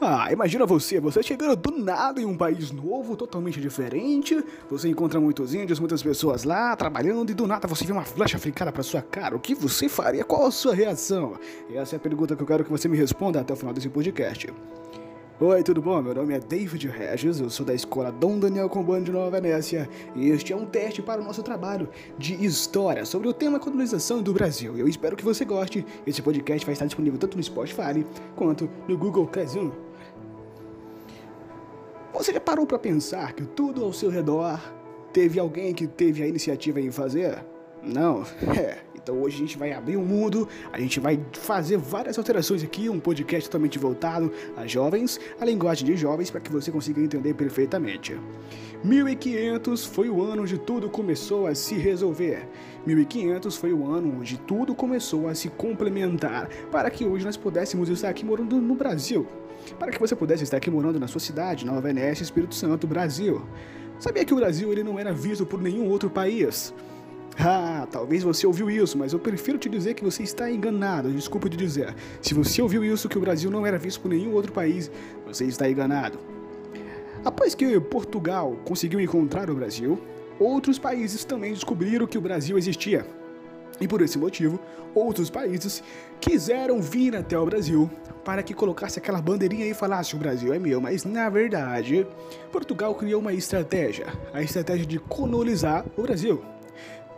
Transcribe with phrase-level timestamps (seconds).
[0.00, 4.40] Ah, imagina você, você chegando do nada em um país novo, totalmente diferente.
[4.70, 8.38] Você encontra muitos índios, muitas pessoas lá trabalhando e do nada você vê uma flecha
[8.38, 9.34] ficada para sua cara.
[9.34, 10.22] O que você faria?
[10.22, 11.36] Qual a sua reação?
[11.74, 13.88] Essa é a pergunta que eu quero que você me responda até o final desse
[13.88, 14.54] podcast.
[15.40, 16.00] Oi, tudo bom?
[16.00, 19.88] Meu nome é David Regis, eu sou da escola Dom Daniel Combando de Nova Venécia
[20.14, 24.22] e este é um teste para o nosso trabalho de história sobre o tema colonização
[24.22, 24.76] do Brasil.
[24.76, 25.84] Eu espero que você goste.
[26.06, 28.04] Esse podcast vai estar disponível tanto no Spotify
[28.36, 29.87] quanto no Google Classroom.
[32.12, 34.60] Você já parou para pensar que tudo ao seu redor
[35.12, 37.44] teve alguém que teve a iniciativa em fazer?
[37.82, 38.24] Não?
[38.58, 38.87] É.
[39.08, 42.62] Então hoje a gente vai abrir o um mundo, a gente vai fazer várias alterações
[42.62, 47.00] aqui, um podcast totalmente voltado a jovens, a linguagem de jovens, para que você consiga
[47.00, 48.20] entender perfeitamente.
[48.84, 52.46] 1500 foi o ano onde tudo começou a se resolver.
[52.86, 57.88] 1500 foi o ano onde tudo começou a se complementar para que hoje nós pudéssemos
[57.88, 59.26] estar aqui morando no Brasil.
[59.78, 63.40] Para que você pudesse estar aqui morando na sua cidade, Nova Venécia, Espírito Santo, Brasil.
[63.98, 66.74] Sabia que o Brasil ele não era visto por nenhum outro país?
[67.40, 71.12] Ah, talvez você ouviu isso, mas eu prefiro te dizer que você está enganado.
[71.12, 71.94] Desculpa te dizer.
[72.20, 74.90] Se você ouviu isso, que o Brasil não era visto por nenhum outro país,
[75.24, 76.18] você está enganado.
[77.24, 80.00] Após que Portugal conseguiu encontrar o Brasil,
[80.38, 83.06] outros países também descobriram que o Brasil existia.
[83.80, 84.58] E por esse motivo,
[84.92, 85.84] outros países
[86.20, 87.88] quiseram vir até o Brasil
[88.24, 92.04] para que colocasse aquela bandeirinha e falasse o Brasil é meu, mas na verdade,
[92.50, 96.42] Portugal criou uma estratégia, a estratégia de colonizar o Brasil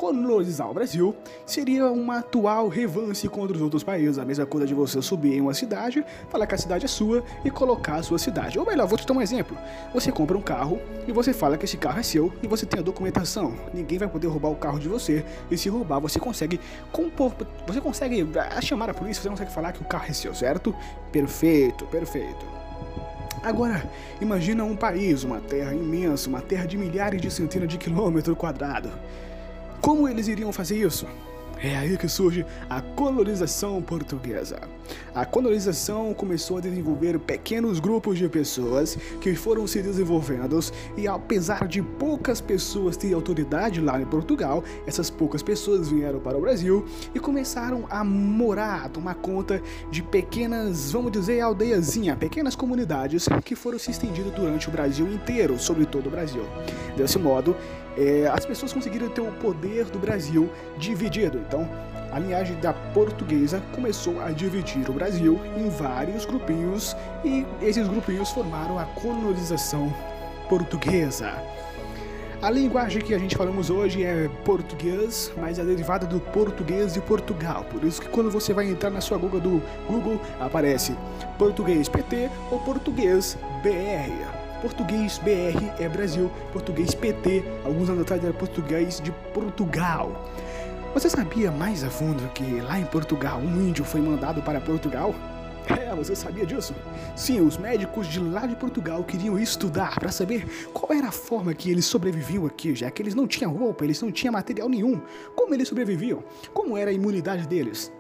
[0.01, 4.19] colonizar o Brasil seria uma atual revanche contra os outros países.
[4.19, 7.23] A mesma coisa de você subir em uma cidade, falar que a cidade é sua
[7.45, 8.59] e colocar a sua cidade.
[8.59, 9.55] Ou melhor, vou te dar um exemplo.
[9.93, 12.81] Você compra um carro e você fala que esse carro é seu e você tem
[12.81, 13.55] a documentação.
[13.75, 16.59] Ninguém vai poder roubar o carro de você e se roubar você consegue
[16.91, 17.35] compor,
[17.67, 20.75] você consegue ah, chamar a polícia, você consegue falar que o carro é seu, certo?
[21.13, 22.47] Perfeito, perfeito.
[23.43, 23.85] Agora,
[24.19, 28.93] imagina um país, uma terra imensa, uma terra de milhares de centenas de quilômetros quadrados.
[29.81, 31.07] Como eles iriam fazer isso?
[31.63, 34.61] É aí que surge a colonização portuguesa.
[35.15, 40.59] A colonização começou a desenvolver pequenos grupos de pessoas que foram se desenvolvendo
[40.97, 46.37] e apesar de poucas pessoas terem autoridade lá em Portugal, essas poucas pessoas vieram para
[46.37, 52.57] o Brasil e começaram a morar, a tomar conta de pequenas, vamos dizer, aldeiazinha, pequenas
[52.57, 56.43] comunidades que foram se estendidas durante o Brasil inteiro, sobre todo o Brasil.
[56.97, 57.55] Desse modo,
[57.97, 61.39] é, as pessoas conseguiram ter o poder do Brasil dividido.
[61.51, 61.69] Então,
[62.13, 68.31] a linhagem da portuguesa começou a dividir o Brasil em vários grupinhos e esses grupinhos
[68.31, 69.93] formaram a colonização
[70.49, 71.33] portuguesa.
[72.41, 77.01] A linguagem que a gente falamos hoje é português, mas é derivada do português de
[77.01, 77.67] Portugal.
[77.69, 80.95] Por isso que quando você vai entrar na sua Google do Google aparece
[81.37, 84.39] português PT ou português BR.
[84.63, 90.13] Português BR é Brasil, português PT, alguns anos atrás era português de Portugal.
[90.93, 95.15] Você sabia mais a fundo que lá em Portugal um índio foi mandado para Portugal?
[95.69, 96.75] É, você sabia disso?
[97.15, 101.55] Sim, os médicos de lá de Portugal queriam estudar para saber qual era a forma
[101.55, 105.01] que eles sobreviviam aqui, já que eles não tinham roupa, eles não tinham material nenhum.
[105.37, 106.25] Como eles sobreviviam?
[106.53, 107.93] Como era a imunidade deles?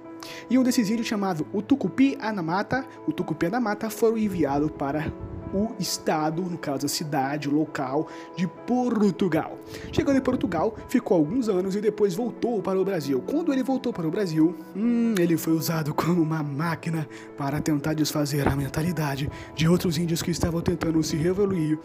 [0.49, 5.13] E um desses índios chamado o Tucupi Anamata, o Tucupi Anamata foi enviado para
[5.53, 9.59] o estado, no caso a cidade, o local de Portugal.
[9.93, 13.23] Chegando em Portugal, ficou alguns anos e depois voltou para o Brasil.
[13.27, 17.95] Quando ele voltou para o Brasil, hum, ele foi usado como uma máquina para tentar
[17.95, 21.79] desfazer a mentalidade de outros índios que estavam tentando se revoluir,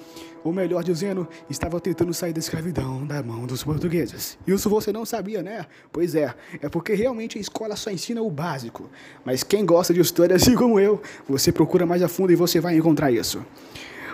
[0.43, 4.37] ou melhor dizendo, estavam tentando sair da escravidão da mão dos portugueses.
[4.45, 5.65] Isso você não sabia, né?
[5.91, 8.89] Pois é, é porque realmente a escola só ensina o básico.
[9.23, 12.59] Mas quem gosta de história assim como eu, você procura mais a fundo e você
[12.59, 13.43] vai encontrar isso.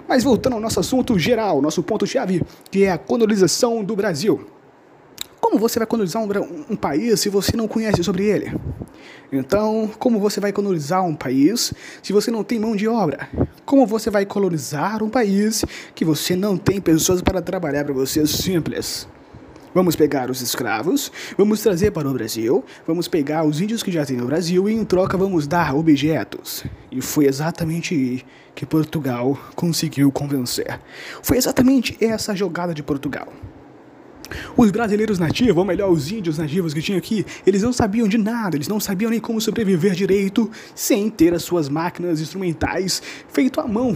[0.08, 4.48] Mas voltando ao nosso assunto geral, nosso ponto-chave, que é a colonização do Brasil.
[5.40, 8.54] Como você vai colonizar um, um, país se você não conhece sobre ele?
[9.32, 13.28] Então, como você vai colonizar um país se você não tem mão de obra?
[13.66, 15.66] Como você vai colonizar um país
[15.96, 18.26] que você não tem pessoas para trabalhar para você?
[18.26, 19.08] Simples.
[19.74, 24.06] Vamos pegar os escravos, vamos trazer para o Brasil, vamos pegar os índios que já
[24.06, 26.66] tem no Brasil e em troca vamos dar objetos.
[26.92, 28.22] E foi exatamente aí
[28.54, 30.78] que Portugal conseguiu convencer.
[31.24, 33.32] Foi exatamente essa jogada de Portugal.
[34.56, 38.18] Os brasileiros nativos, ou melhor, os índios nativos que tinha aqui, eles não sabiam de
[38.18, 43.60] nada, eles não sabiam nem como sobreviver direito sem ter as suas máquinas instrumentais feito
[43.60, 43.96] à mão.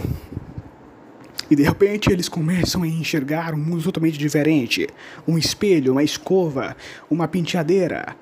[1.50, 4.88] E de repente eles começam a enxergar um mundo totalmente diferente.
[5.26, 6.76] Um espelho, uma escova,
[7.10, 8.16] uma penteadeira.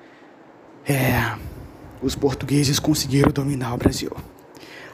[0.87, 1.35] É.
[2.01, 4.11] Os portugueses conseguiram dominar o Brasil.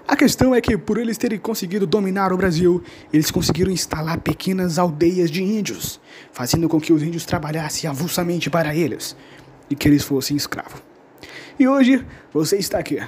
[0.07, 2.83] A questão é que, por eles terem conseguido dominar o Brasil,
[3.13, 5.99] eles conseguiram instalar pequenas aldeias de índios,
[6.31, 9.15] fazendo com que os índios trabalhassem avulsamente para eles
[9.69, 10.81] e que eles fossem escravos.
[11.57, 12.99] E hoje você está aqui.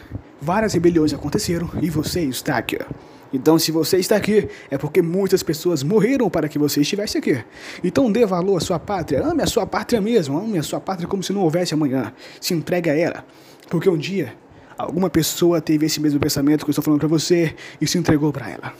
[0.41, 2.77] Várias rebeliões aconteceram e você está aqui.
[3.33, 7.43] Então, se você está aqui, é porque muitas pessoas morreram para que você estivesse aqui.
[7.83, 11.07] Então, dê valor à sua pátria, ame a sua pátria mesmo, ame a sua pátria
[11.07, 12.13] como se não houvesse amanhã.
[12.39, 13.25] Se entregue a ela,
[13.69, 14.35] porque um dia
[14.77, 18.31] alguma pessoa teve esse mesmo pensamento que eu estou falando para você e se entregou
[18.31, 18.73] para ela.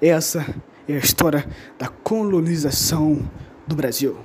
[0.00, 0.46] Essa
[0.88, 1.46] é a história
[1.78, 3.20] da colonização
[3.66, 4.16] do Brasil.